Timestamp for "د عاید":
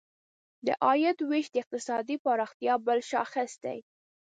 0.65-1.17